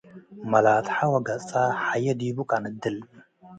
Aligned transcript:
መላትሐ 0.51 0.97
ወገጸ- 1.15 1.51
ሐዬ 1.85 2.05
ዲቡ 2.21 2.37
ቀነድል 2.49 2.97